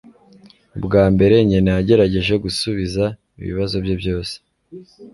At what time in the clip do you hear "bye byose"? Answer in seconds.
3.83-4.35